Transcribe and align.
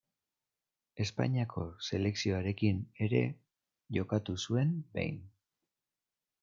Espainiako 1.03 1.65
selekzioarekin 1.89 2.81
ere 3.09 3.23
jokatu 3.99 4.39
zuen 4.47 4.75
behin. 4.99 5.23